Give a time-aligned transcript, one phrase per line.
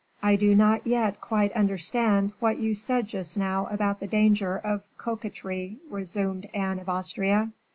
[0.23, 4.81] "I do not yet quite understand what you said just now about the danger of
[4.97, 7.51] coquetry," resumed Anne of Austria.